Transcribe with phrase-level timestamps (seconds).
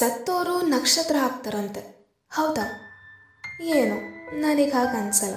[0.00, 1.80] ಸತ್ತೋರು ನಕ್ಷತ್ರ ಹಾಕ್ತಾರಂತೆ.
[2.30, 2.80] ಹೌದಾ?
[3.60, 3.94] ಏನು?
[4.40, 5.34] ನನಗೆ ಹಾಗೆ ಅನ್ಸಲ್ಲ.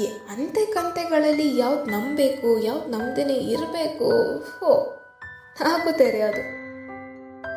[0.00, 4.10] ಏ, ಅಂತೆ ಕಂತೆಗಳಲ್ಲಿ ಯಾವ್ದು ನಂಬಬೇಕು, ಯಾವ್ದು ನಂಬದೇನೆ ಇರಬೇಕು?
[4.38, 4.98] ಹೋ
[6.10, 6.42] ರೀ ಅದು.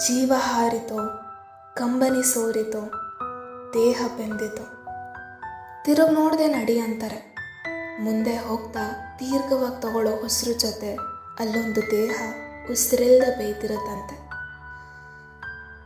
[0.08, 0.98] ಜೀವ ಹಾರಿತೋ,
[1.76, 2.79] ಕಂಬನಿ ಸೋರಿತೋ,
[3.74, 4.63] ದೇಹ ಬೆಂದಿತೋ.
[5.84, 7.36] ತಿರುಗಿ ನೋಡ್ದೆ ನಡಿ ಅಂತಾರೆ.
[8.00, 10.96] ಮುಂದೆ ಹೋಗ್ತಾ ದೀರ್ಘವಾಗಿ ತಗೊಳ್ಳೋ ಉಸಿರು ಜೊತೆ
[11.40, 12.24] ಅಲ್ಲೊಂದು ದೇಹ
[12.72, 14.24] ಉಸಿರಿಲ್ದ ಬೇಯ್ತಿರುತ್ತಂತೆ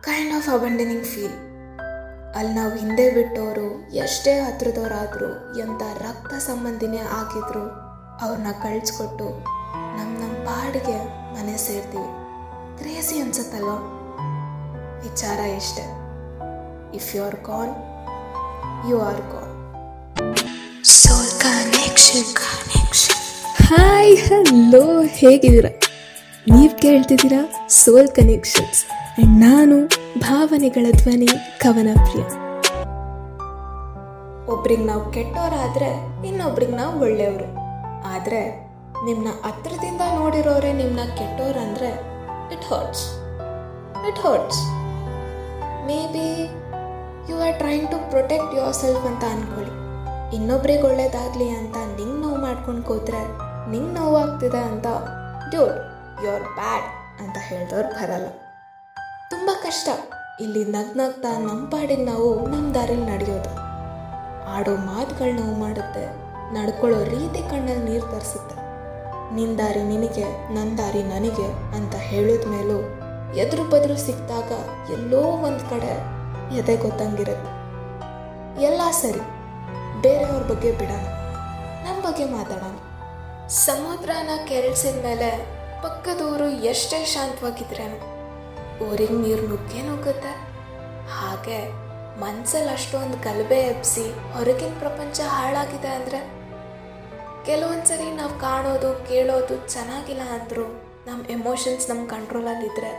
[0.10, 1.38] ಕೈಂಡ್ ಆಫ್ ಅಬಂಡನಿಂಗ್ ಫೀಲ್
[2.36, 7.64] ಅಲ್ಲಿ ನಾವು ಹಿಂದೆ ಬಿಟ್ಟವರು ಎಷ್ಟೇ ಹತ್ರದವರಾದರೂ ಎಂಥ ರಕ್ತ ಸಂಬಂಧಿನೇ ಆಗಿದ್ರು
[8.22, 9.28] ಅವ್ರನ್ನ ಕಳಿಸ್ಕೊಟ್ಟು
[9.98, 10.98] ನಮ್ಮ ನಮ್ಮ ಪಾಡಿಗೆ
[11.34, 12.10] ಮನೆ ಸೇರ್ತೀವಿ.
[12.78, 13.72] ಕ್ರೇಜಿ ಅನ್ಸುತ್ತಲ್ವ?
[15.02, 15.86] ವಿಚಾರ ಇಷ್ಟೆ
[16.96, 17.74] if you are gone
[18.90, 19.54] you are gone
[20.84, 23.16] soul connection connection
[23.66, 25.70] hi hello ಹೇಗಿದ್ದೀರಾ?
[26.52, 28.82] ನೀವು ಕೇಳ್ತಿದ್ದೀರಾ ಸೋಲ್ ಕನೆಕ್ಷನ್ಸ್
[29.26, 29.88] ನಾನು
[30.20, 31.28] ಭಾವನೆಗಳ ಧ್ವನಿ
[31.60, 32.24] ಕವನ ಪ್ರಿಯ
[34.52, 35.90] ಒಬ್ರಿಗೆ ನಾವು ಕೆಟ್ಟವರಾದ್ರೆ
[36.28, 37.46] ಇನ್ನೊಬ್ರಿಗೆ ನಾವು ಒಳ್ಳೆಯವರು.
[38.08, 38.70] ಆದರೆ
[39.06, 41.12] ನಿಮ್ಮನ್ನ ಹತ್ರದಿಂದ ನೋಡಿರೋರೆ ನಿಮ್ಮನ್ನ
[41.58, 41.90] ಅಂದರೆ
[42.54, 43.10] it hurts
[44.08, 44.66] it hurts
[46.14, 46.42] maybe
[47.32, 49.72] you are trying to protect yourself ಅಂತ ಅಂದ್ಕೊಳ್ಳಿ
[50.36, 53.22] ಇನ್ನೊಬ್ರಿಗೆ ಒಳ್ಳೇದಾಗಲಿ ಅಂತ ನಿಂಗೆ ನೋವು ಮಾಡ್ಕೊಂಡು ಕೂತ್ರೆ
[53.72, 54.88] ನಿಂಗೆ ನೋವಾಗ್ತಿದೆ ಅಂತ
[55.50, 55.76] ಡ್ಯೂಡ್
[56.26, 56.84] ಯು ಆರ್ ಬ್ಯಾಡ್
[57.22, 58.49] ಅಂತ ಹೇಳಿದವ್ರು ಬರಲ್ಲ.
[59.50, 59.90] ತುಂಬ ಕಷ್ಟ.
[60.42, 63.50] ಇಲ್ಲಿ ನಗ್ನಗ್ತಾ ನಮ್ಮ ಪಾಡಿಗೆ ನಾವು ನಮ್ಮ ದಾರಿಲಿ ನಡೆಯೋದು.
[64.50, 66.06] ಆಡೋ ಮಾತುಗಳು ನೋವು ಮಾಡುತ್ತೆ.
[66.54, 68.56] ನಡ್ಕೊಳ್ಳೋ ರೀತಿ ಕಣ್ಣಲ್ಲಿ ನೀರು ತರಿಸುತ್ತೆ.
[69.36, 72.78] ನಿನ್ನ ದಾರಿ ನಿನಗೆ ನನ್ನ ದಾರಿ ನನಗೆ ಅಂತ ಹೇಳಿದ ಮೇಲೂ
[73.34, 74.52] ಎದುರು ಬದ್ರು ಸಿಕ್ಕಿದಾಗ
[74.92, 75.94] ಎಲ್ಲೋ ಒಂದು ಕಡೆ
[76.58, 77.50] ಎದೆ ಗೊತ್ತಂಗಿರುತ್ತೆ.
[78.64, 79.20] ಎಲ್ಲ ಸರಿ.
[80.02, 81.06] ಬೇರೆಯವ್ರ ಬಗ್ಗೆ ಬಿಡೋಣ.
[81.84, 82.78] ನಮ್ಮ ಬಗ್ಗೆ ಮಾತಾಡೋಣ.
[83.48, 85.46] ಸಮುದ್ರನ ಕೆರಳಿಸಿದ ಮೇಲೆ
[85.82, 88.19] ಪಕ್ಕದೂರು ಎಷ್ಟೇ ಶಾಂತವಾಗಿದ್ರೇನು
[88.82, 90.32] ಊರಿಗೆ ನೀರು ನುಗ್ಗೇ ನುಗ್ಗುತ್ತೆ.
[91.12, 96.20] ಹಾಗೆ ಮನ್ಸಲ್ಲಿ ಅಷ್ಟೊಂದು ಗಲಭೆ ಎಬ್ಸಿ ಹೊರಗಿನ ಪ್ರಪಂಚ ಹಾಳಾಗಿದೆ ಅಂದರೆ?
[97.46, 100.66] ಕೆಲವೊಂದ್ಸರಿ ನಾವು ಕಾಣೋದು, ಕೇಳೋದು ಚೆನ್ನಾಗಿಲ್ಲ ಅಂದರೂ
[101.08, 102.92] ನಮ್ಮ ಎಮೋಷನ್ಸ್ ನಮ್ಮ ಕಂಟ್ರೋಲಲ್ಲಿದ್ದರೆ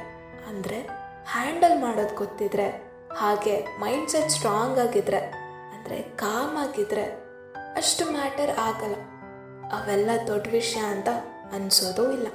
[0.49, 0.79] ಅಂದರೆ
[1.27, 2.69] ಹ್ಯಾಂಡಲ್ ಮಾಡೋದು ಗೊತ್ತಿದ್ರೆ,
[3.17, 5.21] ಹಾಗೆ ಮೈಂಡ್ ಸೆಟ್ ಸ್ಟ್ರಾಂಗ್ ಆಗಿದ್ರೆ,
[5.75, 7.05] ಅಂದರೆ ಕಾಮ್ ಆಗಿದ್ರೆ
[7.77, 8.95] ಅಷ್ಟು ಮ್ಯಾಟರ್ ಆಗಲ್ಲ.
[9.73, 11.09] ಅವೆಲ್ಲ ದೊಡ್ಡ ವಿಷಯ ಅಂತ
[11.53, 12.27] ಅನ್ಸೋದು ಇಲ್ಲ.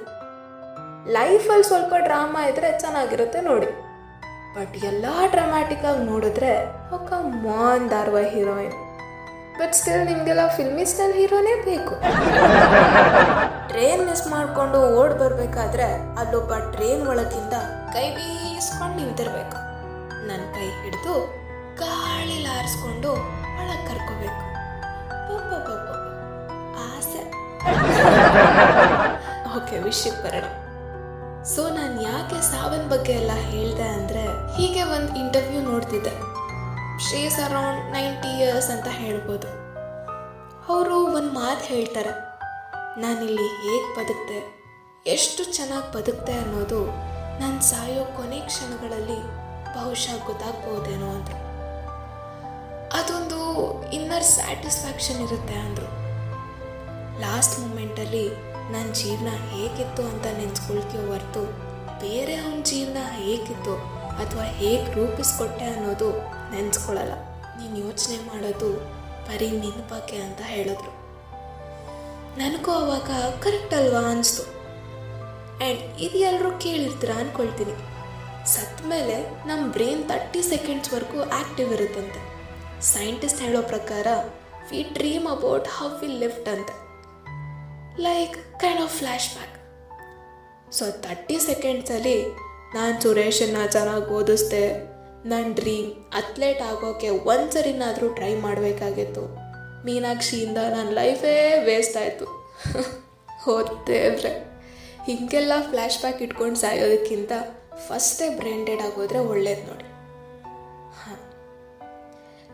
[1.14, 3.68] ಲೈಫಲ್ಲಿ ಸ್ವಲ್ಪ ಡ್ರಾಮಾ ಇದ್ರೆ ಚೆನ್ನಾಗಿರುತ್ತೆ ನೋಡಿ.
[4.56, 6.52] ಬಟ್ ಎಲ್ಲ ಡ್ರಾಮ್ಯಾಟಿಕ್ ಆಗಿ ನೋಡಿದ್ರೆ
[6.96, 7.12] ಒಕ್ಕ
[7.46, 8.76] ಮಾನ್ ದಾರ್ವ ಹೀರೋಯಿನ್
[9.58, 11.94] ಬಟ್ ಸ್ಟಿಲ್ ನಿಮಗೆಲ್ಲ ಫಿಲ್ಮಿ ಸ್ಟೈಲ್ ಹೀರೋನೇ ಬೇಕು.
[13.68, 15.88] ಟ್ರೈನ್ ಮಿಸ್ ಮಾಡಿಕೊಂಡು ಓಡ್ ಬರಬೇಕಾದ್ರೆ
[16.20, 17.54] ಅಲ್ಲೊಬ್ಬ ಟ್ರೈನ್ ಒಳಗಿಂದ
[17.94, 19.58] ಕೈ ಬೀಸ್ಕೊಂಡು ನಿಂತಿರ್ಬೇಕು.
[20.28, 21.16] ನನ್ನ ಕೈ ಹಿಡಿದು
[21.84, 23.12] ಗಾಳಿ ಆರಿಸ್ಕೊಂಡು
[23.60, 24.42] ಒಳಗೆ ಕರ್ಕೋಬೇಕು.
[26.86, 27.22] ಆಸೆ.
[29.56, 30.46] ಓಕೆ ವಿಷಯಕ್ಕೆ ಬರೋಣ.
[31.54, 36.10] ಸೊ ನಾನು ಯಾಕೆ ಸಾವನ್ ಬಗ್ಗೆ ಎಲ್ಲ ಹೇಳಿದೆ ಅಂದರೆ, ಹೀಗೆ ಒಂದು ಇಂಟರ್ವ್ಯೂ ನೋಡ್ತಿದ್ದೆ.
[36.98, 39.48] ಶೇಸ್ ಅರೌಂಡ್ ನೈಂಟಿ ಇಯರ್ಸ್ ಅಂತ ಹೇಳ್ಬೋದು.
[40.72, 42.12] ಅವರು ಒಂದು ಮಾತು ಹೇಳ್ತಾರೆ.
[43.00, 44.38] ನಾನಿಲ್ಲಿ ಹೇಗೆ ಬದುಕ್ತೆ
[45.06, 46.86] ಎಷ್ಟು ಚೆನ್ನಾಗಿ ಬದುಕ್ತೆ ಅನ್ನೋದು
[47.40, 49.20] ನಾನು ಸಾಯೋ ಕೊನೆ ಕ್ಷಣಗಳಲ್ಲಿ
[49.76, 51.40] ಬಹುಶಃ ಗೊತ್ತಾಗ್ಬೋದೇನೋ ಅಂದರು.
[52.98, 53.38] ಅದೊಂದು
[53.90, 55.95] ಇನ್ನರ್ ಸ್ಯಾಟಿಸ್ಫ್ಯಾಕ್ಷನ್ ಇರುತ್ತೆ ಅಂದರು.
[57.20, 58.28] ಲಾಸ್ಟ್ ಮೂಮೆಂಟಲ್ಲಿ
[58.72, 61.42] ನನ್ನ ಜೀವನ ಹೇಗಿತ್ತು ಅಂತ ನೆನ್ಸ್ಕೊಳ್ತೀಯೋ ಹೊರತು
[62.00, 63.74] ಬೇರೆ ಅವನ ಜೀವನ ಹೇಗಿತ್ತು
[64.16, 66.10] ಅಥವಾ ಹೇಗೆ ರೂಪಿಸ್ಕೊಟ್ಟೆ ಅನ್ನೋದು
[66.52, 67.14] ನೆನ್ಸ್ಕೊಳ್ಳಲ್ಲ
[67.58, 68.70] ನೀನು ಯೋಚನೆ ಮಾಡೋದು
[69.28, 70.92] ಬರೀ ನಿನ್ನ ಬಗ್ಗೆ ಅಂತ ಹೇಳಿದ್ರು.
[72.38, 73.10] ನನಗೂ ಅವಾಗ
[73.42, 74.42] ಕರೆಕ್ಟ್ ಅಲ್ವಾ ಅನಿಸ್ತು.
[75.58, 77.74] ಆ್ಯಂಡ್ ಇದು ಎಲ್ಲರೂ ಕೇಳಿರ್ತೀರ ಅಂದ್ಕೊಳ್ತೀನಿ
[78.46, 82.20] ಸತ್ತ ಮೇಲೆ ನಮ್ಮ ಬ್ರೈನ್ ತರ್ಟಿ ಸೆಕೆಂಡ್ಸ್ವರೆಗೂ ಆ್ಯಕ್ಟಿವ್ ಇರುತ್ತಂತೆ.
[82.82, 84.06] ಸೈಂಟಿಸ್ಟ್ ಹೇಳೋ ಪ್ರಕಾರ
[84.70, 86.70] we dream about how we lift ಅಂತ.
[88.00, 88.96] Like kind of
[89.34, 89.56] flashback
[90.72, 92.22] so thirty ಸೆಕೆಂಡ್ಸಲ್ಲಿ
[92.74, 94.72] ನಾನು ಸುರೇಶನ್ನ ಚೆನ್ನಾಗಿ ಓದಿಸ್ದೆ.
[95.28, 99.20] ನನ್ನ ಡ್ರೀಮ್ ಅಥ್ಲೇಟ್ ಆಗೋಕ್ಕೆ ಒಂದು ಸರಿನಾದರೂ ಟ್ರೈ ಮಾಡಬೇಕಾಗಿತ್ತು.
[99.84, 102.24] ಮೀನಾಕ್ಷಿಯಿಂದ ನನ್ನ ಲೈಫೇ ವೇಸ್ಟ್ ಆಯಿತು.
[103.42, 104.56] ಹೋದೇವ್ರೆ
[105.06, 107.32] ಹೀಗೆಲ್ಲ ಫ್ಲ್ಯಾಶ್ ಬ್ಯಾಕ್ ಇಟ್ಕೊಂಡು ಸಾಯೋದಕ್ಕಿಂತ
[107.88, 109.84] ಫಸ್ಟೇ ಬ್ರ್ಯಾಂಡೆಡ್ ಆಗೋದ್ರೆ ಒಳ್ಳೇದು ನೋಡಿ.
[111.02, 111.18] ಹಾಂ.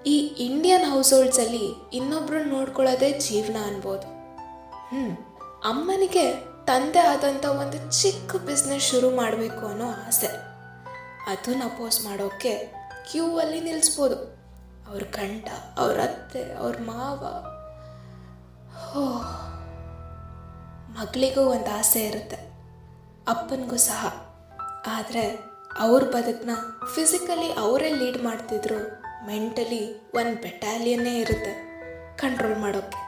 [0.06, 4.22] ಈ ಇಂಡಿಯನ್ ಹೌಸ್ ಹೋಲ್ಡ್ಸಲ್ಲಿ ಇನ್ನೊಬ್ರನ್ನ ನೋಡ್ಕೊಳ್ಳೋದೇ ಜೀವನ ಅನ್ಬೋದು.
[4.88, 5.31] ಹ್ಞೂ
[5.64, 10.26] ಅಮ್ಮನಿಗೆ ತಂದೆ ಆದಂಥ ಒಂದು ಚಿಕ್ಕ ಬಿಸ್ನೆಸ್ ಶುರು ಮಾಡಬೇಕು ಅನ್ನೋ ಆಸೆ.
[11.26, 12.74] ಅದನ್ನು ಅಪೋಸ್ ಮಾಡೋಕ್ಕೆ
[13.10, 14.14] ಕ್ಯೂ ಅಲ್ಲಿ ನಿಲ್ಲಿಸ್ಬೋದು
[14.90, 15.44] ಅವ್ರ ಗಂಡ,
[15.78, 17.26] ಅವ್ರ ಅತ್ತೆ, ಅವ್ರ ಮಾವ.
[18.76, 19.00] ಹೋ,
[20.92, 22.36] ಮಗಳಿಗೂ ಒಂದು ಆಸೆ ಇರುತ್ತೆ.
[23.28, 24.06] ಅಪ್ಪನಿಗೂ ಸಹ.
[24.86, 25.38] ಆದರೆ
[25.78, 26.50] ಅವ್ರ ಬದುಕನ್ನ
[26.94, 31.72] ಫಿಸಿಕಲಿ ಅವರೇ ಲೀಡ್ ಮಾಡ್ತಿದ್ರು ಮೆಂಟಲಿ ಒಂದು ಬೆಟಾಲಿಯನ್ನೇ ಇರುತ್ತೆ.
[32.16, 33.01] ಕಂಟ್ರೋಲ್ ಮಾಡೋಕ್ಕೆ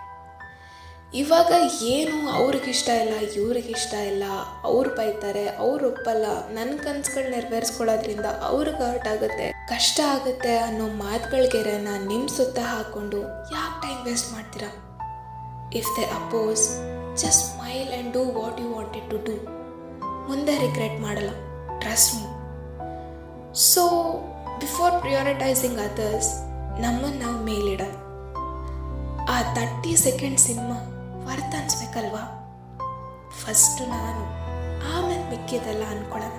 [1.20, 1.52] ಇವಾಗ
[1.94, 4.24] ಏನು ಅವ್ರಿಗಿಷ್ಟ ಇಲ್ಲ, ಇವ್ರಿಗಿಷ್ಟ ಇಲ್ಲ,
[4.68, 6.26] ಅವ್ರು ಬೈತಾರೆ, ಅವ್ರು ಒಪ್ಪಲ್ಲ
[6.56, 9.46] ನನ್ನ ಕನ್ಸುಗಳು ನೆರವೇರಿಸ್ಕೊಳ್ಳೋದ್ರಿಂದ ಅವ್ರಿಗೆ ಹರ್ಟ್ ಆಗುತ್ತೆ.
[9.68, 13.20] ಕಷ್ಟ ಆಗುತ್ತೆ ಅನ್ನೋ ಮಾತುಗಳಿಗೆರೆನ ನಿಮ್ಮ ಸುತ್ತ ಹಾಕ್ಕೊಂಡು
[13.56, 14.70] ಯಾಕೆ ಟೈಮ್ ವೇಸ್ಟ್ ಮಾಡ್ತೀರಾ?
[15.80, 16.64] If they oppose
[17.22, 19.36] just smile and do what you wanted to do
[20.28, 21.30] ಮುಂದೆ ರಿಗ್ರೆಟ್ ಮಾಡಲ್ಲ
[21.82, 22.24] trust me
[23.70, 23.84] so
[24.60, 26.32] before prioritising others
[26.84, 27.82] ನಮ್ಮನ್ನು ನಾವು ಮೇಲಿಡ.
[29.34, 30.76] ಆ ತರ್ಟಿ ಸೆಕೆಂಡ್ ಸಿನಿಮಾ
[31.26, 32.22] ವರ್ತ್ ಅನ್ಸ್ಬೇಕಲ್ವಾ?
[33.42, 34.24] ಫಸ್ಟ್ ನಾನು
[34.96, 36.36] ಆಮೇಲೆ ಮಿಕ್ಕಿದೆಲ್ಲ ಅನ್ಕೊಳ್ಳೋಣ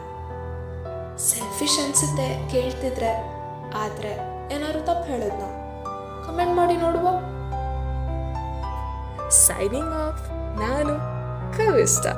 [1.17, 3.11] ಸೆಲ್ಫಿಶ್ ಅನ್ಸುತ್ತೆ ಕೇಳ್ತಿದ್ರೆ,
[3.83, 4.11] ಆದರೆ
[4.53, 5.45] ಏನಾದ್ರು ತಪ್ಪು ಹೇಳೋದ್ನ?
[6.27, 7.07] ಕಮೆಂಟ್ ಮಾಡಿ ನೋಡುವ.
[9.29, 10.23] ಸೈನಿಂಗ್ ಆಫ್
[10.59, 10.93] ನಾನು
[11.57, 12.13] ಕವಿಸ್ತಾ